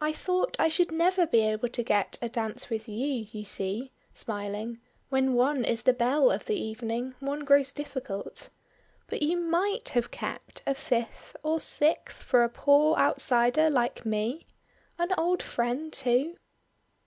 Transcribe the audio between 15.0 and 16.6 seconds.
old friend too."